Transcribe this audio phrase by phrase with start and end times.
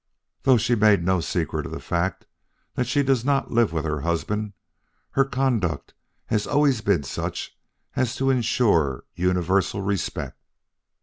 [0.41, 2.25] Though she made no secret of the fact
[2.73, 4.53] that she does not live with her husband,
[5.11, 5.93] her conduct
[6.25, 7.55] has always been such
[7.95, 10.39] as to insure universal respect.